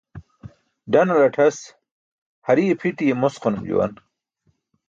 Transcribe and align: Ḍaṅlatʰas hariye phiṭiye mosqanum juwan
Ḍaṅlatʰas 0.91 1.57
hariye 2.45 2.73
phiṭiye 2.81 3.13
mosqanum 3.15 3.63
juwan 3.67 3.93